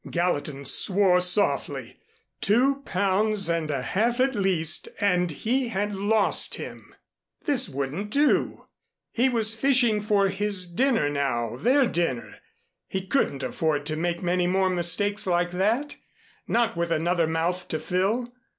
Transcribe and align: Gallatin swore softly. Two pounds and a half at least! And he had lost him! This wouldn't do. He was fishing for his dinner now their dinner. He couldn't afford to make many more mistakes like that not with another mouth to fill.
Gallatin 0.09 0.65
swore 0.65 1.19
softly. 1.21 1.99
Two 2.41 2.77
pounds 2.85 3.47
and 3.49 3.69
a 3.69 3.83
half 3.83 4.19
at 4.19 4.33
least! 4.33 4.89
And 4.99 5.29
he 5.29 5.67
had 5.67 5.93
lost 5.95 6.55
him! 6.55 6.95
This 7.45 7.69
wouldn't 7.69 8.09
do. 8.09 8.65
He 9.11 9.29
was 9.29 9.53
fishing 9.53 10.01
for 10.01 10.29
his 10.29 10.65
dinner 10.65 11.07
now 11.07 11.55
their 11.55 11.85
dinner. 11.85 12.39
He 12.87 13.05
couldn't 13.05 13.43
afford 13.43 13.85
to 13.85 13.95
make 13.95 14.23
many 14.23 14.47
more 14.47 14.71
mistakes 14.71 15.27
like 15.27 15.51
that 15.51 15.97
not 16.47 16.75
with 16.75 16.89
another 16.89 17.27
mouth 17.27 17.67
to 17.67 17.77
fill. 17.77 18.33